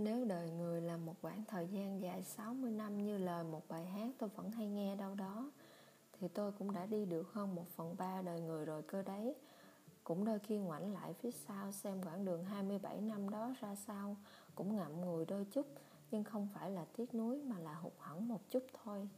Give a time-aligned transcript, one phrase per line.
[0.00, 3.84] Nếu đời người là một khoảng thời gian dài 60 năm như lời một bài
[3.84, 5.50] hát tôi vẫn hay nghe đâu đó,
[6.12, 9.34] thì tôi cũng đã đi được hơn một phần ba đời người rồi cơ đấy.
[10.04, 14.16] Cũng đôi khi ngoảnh lại phía sau xem quãng đường 27 năm đó ra sao,
[14.54, 15.66] cũng ngậm ngùi đôi chút,
[16.10, 19.08] nhưng không phải là tiếc nuối mà là hụt hẫng một chút thôi.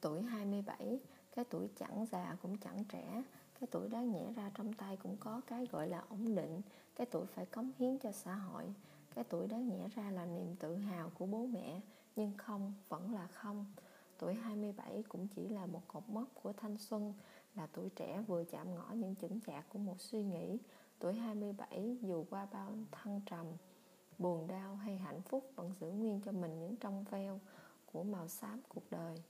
[0.00, 1.00] Tuổi 27,
[1.32, 3.22] cái tuổi chẳng già cũng chẳng trẻ,
[3.60, 6.62] cái tuổi đáng nhẽ ra trong tay cũng có cái gọi là ổn định,
[6.96, 8.74] cái tuổi phải cống hiến cho xã hội.
[9.14, 11.80] Cái tuổi đáng nhẽ ra là niềm tự hào của bố mẹ,
[12.16, 13.66] nhưng không, vẫn là không.
[14.18, 17.14] Tuổi 27 cũng chỉ là một cột mốc của thanh xuân,
[17.54, 20.58] là tuổi trẻ vừa chạm ngõ những chững chạc của một suy nghĩ.
[20.98, 23.46] Tuổi 27 dù qua bao thăng trầm,
[24.18, 27.40] buồn đau hay hạnh phúc vẫn giữ nguyên cho mình những trong veo
[27.92, 29.22] của màu xám cuộc đời.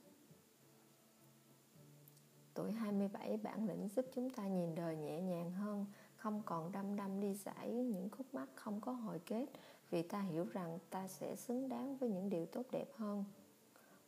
[2.57, 5.85] Tuổi 27 bản lĩnh giúp chúng ta nhìn đời nhẹ nhàng hơn,
[6.15, 9.45] không còn đâm đâm đi giải những khúc mắc không có hồi kết
[9.89, 13.25] vì ta hiểu rằng ta sẽ xứng đáng với những điều tốt đẹp hơn.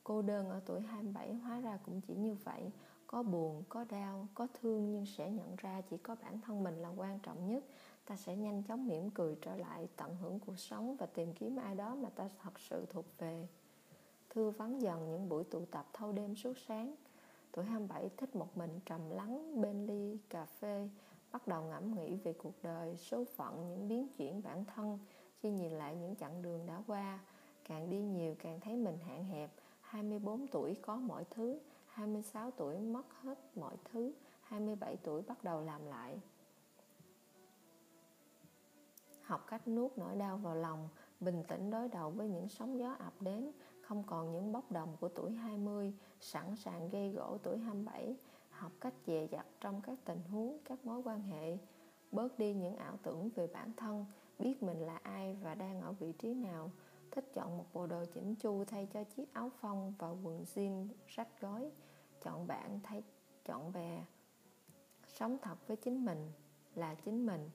[0.03, 2.71] Cô đơn ở tuổi 27 hóa ra cũng chỉ như vậy,
[3.07, 6.81] có buồn, có đau, có thương nhưng sẽ nhận ra chỉ có bản thân mình
[6.81, 7.63] là quan trọng nhất.
[8.05, 11.55] Ta sẽ nhanh chóng mỉm cười trở lại, tận hưởng cuộc sống và tìm kiếm
[11.55, 13.47] ai đó mà ta thật sự thuộc về.
[14.29, 16.95] Thư vắng dần những buổi tụ tập thâu đêm suốt sáng,
[17.51, 20.89] Tuổi 27 thích một mình trầm lắng bên ly cà phê,
[21.31, 24.99] bắt đầu ngẫm nghĩ về cuộc đời, số phận, những biến chuyển bản thân.
[25.39, 27.19] Khi nhìn lại những chặng đường đã qua,
[27.67, 29.51] càng đi nhiều càng thấy mình hạn hẹp.
[29.81, 35.61] 24 tuổi có mọi thứ, 26 tuổi mất hết mọi thứ, 27 tuổi bắt đầu
[35.61, 36.19] làm lại.
[39.21, 40.89] Học cách nuốt nỗi đau vào lòng,
[41.19, 43.51] bình tĩnh đối đầu với những sóng gió ập đến,
[43.89, 48.15] không còn những bốc đồng của tuổi 20, sẵn sàng gây gỗ tuổi 27,
[48.49, 51.57] học cách dè dặt trong các tình huống, các mối quan hệ,
[52.11, 54.05] bớt đi những ảo tưởng về bản thân,
[54.39, 56.71] biết mình là ai và đang ở vị trí nào,
[57.11, 60.87] thích chọn một bộ đồ chỉnh chu thay cho chiếc áo phông và quần jean
[61.07, 61.71] rách gói,
[62.23, 63.03] chọn bạn thay
[63.45, 64.03] chọn bè,
[65.07, 66.31] sống thật với chính mình,
[66.75, 67.49] là chính mình.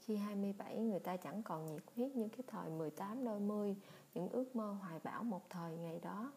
[0.00, 3.76] Khi 27 người ta chẳng còn nhiệt huyết như cái thời 18 đôi mươi
[4.18, 6.32] những ước mơ hoài bão một thời ngày đó.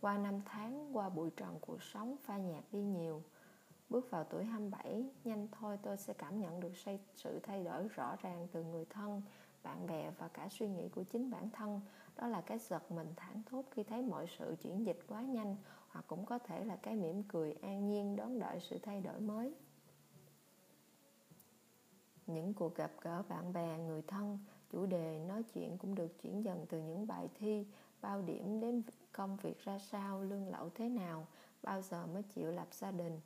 [0.00, 3.22] Qua năm tháng, qua bụi trần cuộc sống pha nhạt đi nhiều.
[3.88, 6.72] Bước vào tuổi 27 nhanh thôi, tôi sẽ cảm nhận được
[7.14, 9.22] sự thay đổi rõ ràng từ người thân,
[9.62, 11.80] bạn bè và cả suy nghĩ của chính bản thân.
[12.16, 15.56] Đó là cái giật mình thẳng thốt khi thấy mọi sự chuyển dịch quá nhanh,
[15.88, 19.20] hoặc cũng có thể là cái mỉm cười an nhiên đón đợi sự thay đổi
[19.20, 19.54] mới.
[22.26, 24.38] Những cuộc gặp gỡ bạn bè, người thân
[24.76, 27.66] chủ đề nói chuyện cũng được chuyển dần từ những bài thi,
[28.00, 28.82] bao điểm đến
[29.12, 31.26] công việc ra sao, lương lậu thế nào,
[31.62, 33.20] bao giờ mới chịu lập gia đình.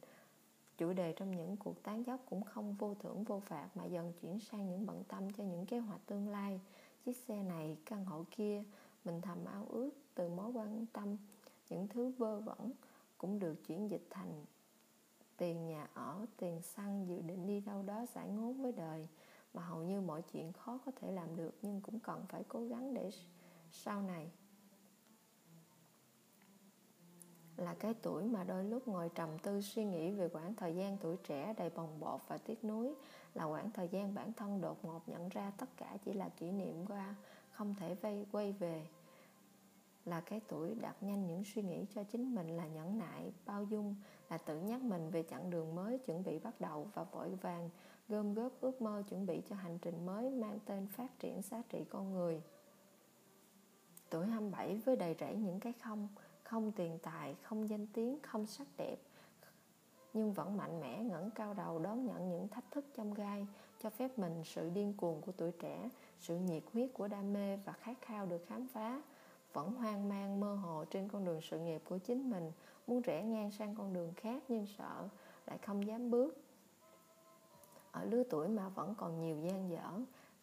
[0.78, 4.12] Chủ đề trong những cuộc tán dốc cũng không vô thưởng vô phạt mà dần
[4.20, 6.60] chuyển sang những bận tâm cho những kế hoạch tương lai.
[7.04, 8.62] Chiếc xe này, căn hộ kia,
[9.04, 11.16] mình thầm ao ước từ mối quan tâm,
[11.70, 12.72] những thứ vơ vẩn
[13.18, 14.44] cũng được chuyển dịch thành
[15.36, 19.08] tiền nhà ở, tiền xăng dự định đi đâu đó giải ngốn với đời
[19.54, 22.66] mà hầu như mọi chuyện khó có thể làm được, nhưng cũng cần phải cố
[22.66, 23.10] gắng để
[23.70, 24.30] sau này.
[27.56, 30.96] Là cái tuổi mà đôi lúc ngồi trầm tư suy nghĩ về khoảng thời gian
[30.96, 32.94] tuổi trẻ đầy bồng bột và tiếc nuối,
[33.34, 36.52] là khoảng thời gian bản thân đột ngột nhận ra tất cả chỉ là kỷ
[36.52, 37.14] niệm qua,
[37.50, 38.86] không thể vây quay về.
[40.04, 43.64] Là cái tuổi đặt nhanh những suy nghĩ cho chính mình là nhẫn nại, bao
[43.64, 43.94] dung,
[44.30, 47.70] là tự nhắc mình về chặng đường mới chuẩn bị bắt đầu và vội vàng
[48.10, 51.62] gom góp ước mơ chuẩn bị cho hành trình mới mang tên phát triển giá
[51.68, 52.42] trị con người.
[54.10, 56.08] Tuổi 27 với đầy rẫy những cái không
[56.50, 58.96] không tiền tài, không danh tiếng, không sắc đẹp,
[60.12, 63.46] nhưng vẫn mạnh mẽ, ngẩng cao đầu, đón nhận những thách thức trong gai,
[63.82, 65.88] cho phép mình sự điên cuồng của tuổi trẻ,
[66.20, 69.02] sự nhiệt huyết của đam mê và khát khao được khám phá.
[69.52, 72.52] Vẫn hoang mang, mơ hồ trên con đường sự nghiệp của chính mình,
[72.86, 75.08] muốn rẽ ngang sang con đường khác nhưng sợ
[75.46, 76.36] lại không dám bước
[77.92, 80.00] ở lứa tuổi mà vẫn còn nhiều gian dở,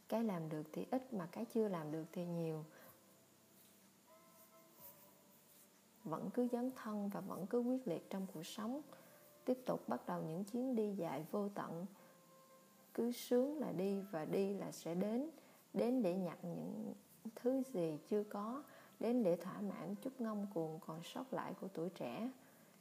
[0.09, 2.66] cái làm được thì ít mà cái chưa làm được thì nhiều.
[6.03, 8.82] Vẫn cứ dấn thân và vẫn cứ quyết liệt trong cuộc sống.
[9.46, 11.85] Tiếp tục bắt đầu những chuyến đi dài vô tận.
[12.94, 15.29] Cứ sướng là đi và đi là sẽ đến.
[15.73, 16.94] Đến để nhặt những
[17.35, 18.64] thứ gì chưa có.
[18.99, 22.29] Đến để thỏa mãn chút ngông cuồng còn sót lại của tuổi trẻ.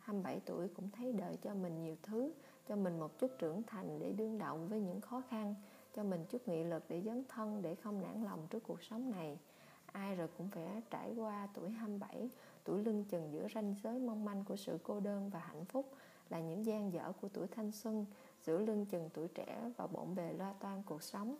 [0.06, 2.32] 27 tuổi cũng thấy đợi cho mình nhiều thứ,
[2.68, 5.54] cho mình một chút trưởng thành để đương đầu với những khó khăn,
[5.96, 9.10] cho mình chút nghị lực để dấn thân, để không nản lòng trước cuộc sống
[9.10, 9.38] này.
[9.86, 12.30] Ai rồi cũng phải trải qua tuổi 27
[12.64, 15.86] tuổi lưng chừng giữa ranh giới mong manh của sự cô đơn và hạnh phúc
[16.30, 18.06] là những gian dở của tuổi thanh xuân,
[18.42, 21.36] giữa lưng chừng tuổi trẻ và bộn bề lo toan cuộc sống.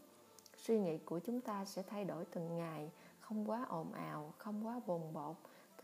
[0.57, 2.91] Suy nghĩ của chúng ta sẽ thay đổi từng ngày,
[3.21, 5.37] không quá ồn ào, không quá bồn bột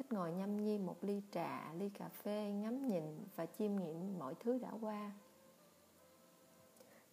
[0.02, 3.02] thích ngồi nhâm nhi một ly trà, ly cà phê, ngắm nhìn
[3.36, 5.12] và chiêm nghiệm mọi thứ đã qua.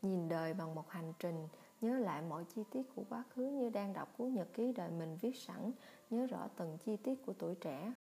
[0.02, 1.48] Nhìn đời bằng một hành trình,
[1.82, 4.92] nhớ lại mọi chi tiết của quá khứ như đang đọc cuốn nhật ký đời
[4.92, 5.72] mình viết sẵn,
[6.10, 7.94] nhớ rõ từng chi tiết của tuổi trẻ.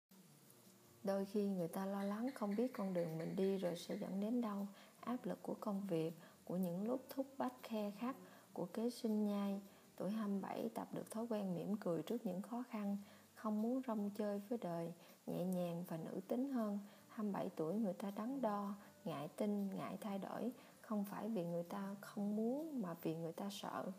[1.04, 4.20] Đôi khi người ta lo lắng không biết con đường mình đi rồi sẽ dẫn
[4.20, 4.66] đến đâu,
[5.00, 6.12] áp lực của công việc,
[6.44, 8.16] của những lúc thúc bách khe khắc
[8.52, 9.60] của kế sinh nhai.
[9.96, 12.96] Tuổi 27 tập được thói quen mỉm cười trước những khó khăn
[13.46, 14.92] không muốn rong chơi với đời,
[15.26, 16.78] nhẹ nhàng và nữ tính hơn.
[17.08, 20.52] 27 tuổi người ta đắn đo, ngại tin, ngại thay đổi.
[20.80, 23.92] Không phải vì người ta không muốn mà vì người ta sợ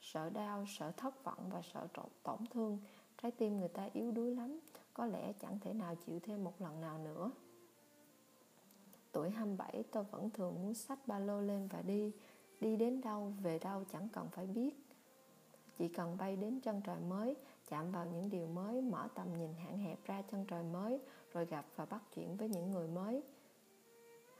[0.00, 1.86] sợ đau, sợ thất vọng và sợ
[2.22, 2.78] tổn thương.
[3.22, 4.60] Trái tim người ta yếu đuối lắm,
[4.94, 7.30] có lẽ chẳng thể nào chịu thêm một lần nào nữa.
[9.12, 12.12] Tuổi 27 tôi vẫn thường muốn xách ba lô lên và đi.
[12.60, 14.70] Đi đến đâu, về đâu chẳng cần phải biết.
[15.78, 17.36] Chỉ cần bay đến chân trời mới
[17.70, 21.00] chạm vào những điều mới mở tầm nhìn hạn hẹp ra chân trời mới
[21.32, 23.22] rồi gặp và bắt chuyện với những người mới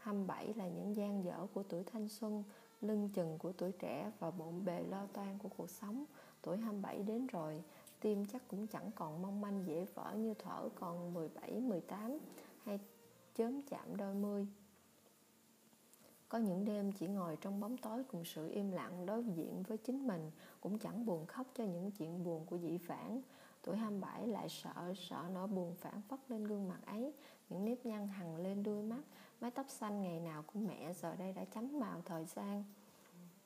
[0.01, 2.45] 27 là những gian dở của tuổi thanh xuân,
[2.81, 6.05] lưng chừng của tuổi trẻ và bộn bề lo toan của cuộc sống.
[6.43, 7.63] Tuổi 27 đến rồi,
[8.01, 12.19] tim chắc cũng chẳng còn mong manh dễ vỡ như thở còn 17, 18
[12.65, 12.79] hay
[13.35, 14.47] chớm chạm đôi mươi.
[16.31, 19.79] Có những đêm chỉ ngồi trong bóng tối cùng sự im lặng đối diện với
[19.79, 20.31] chính mình,
[20.61, 23.23] cũng chẳng buồn khóc cho những chuyện buồn của dĩ vãng.
[23.63, 27.13] Tuổi 27 lại sợ, sợ nỗi buồn phản phất lên gương mặt ấy,
[27.49, 29.03] những nếp nhăn hằn lên đuôi mắt,
[29.41, 32.65] mái tóc xanh ngày nào của mẹ giờ đây đã chấm màu thời gian.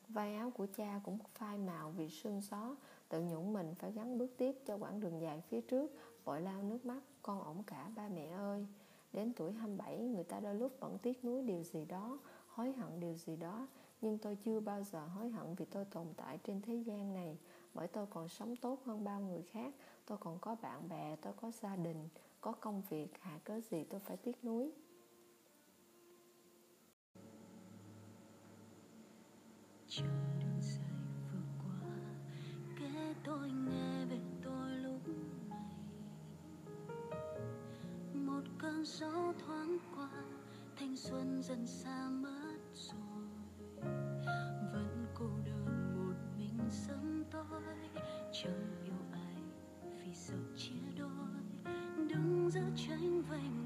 [0.07, 2.75] Vai áo của cha cũng phai màu vì sương gió,
[3.09, 5.91] tự nhủ mình phải gắn bước tiếp cho quãng đường dài phía trước,
[6.23, 8.65] vội lao nước mắt, con ổn cả ba mẹ ơi.
[9.13, 12.19] Đến tuổi 27, người ta đôi lúc vẫn tiếc nuối điều gì đó,
[12.55, 13.67] hối hận điều gì đó,
[14.01, 17.37] nhưng tôi chưa bao giờ hối hận vì tôi tồn tại trên thế gian này,
[17.73, 19.73] bởi tôi còn sống tốt hơn bao người khác,
[20.05, 22.09] tôi còn có bạn bè, tôi có gia đình,
[22.41, 24.71] có công việc, hạ cớ gì tôi phải tiếc nuối.
[30.39, 30.91] đường dài
[31.31, 31.87] vừa qua
[32.79, 35.59] kể tôi nghe về tôi lúc này
[38.13, 40.09] một cơn gió thoáng qua
[40.75, 42.34] thanh xuân dần xa mơ
[52.55, 53.64] giữa tranh vành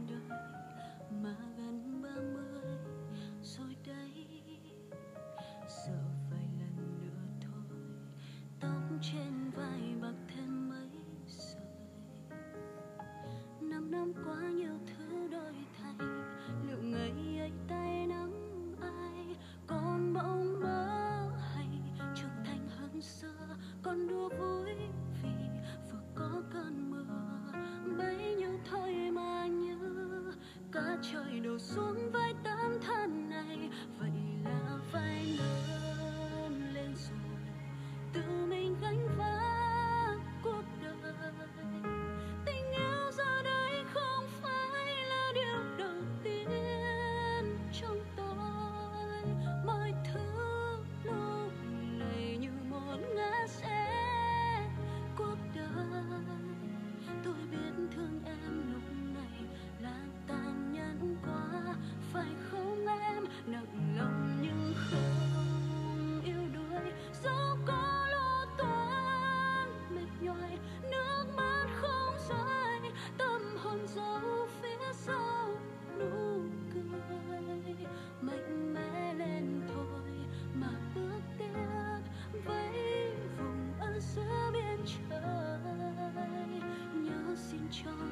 [87.72, 88.09] 就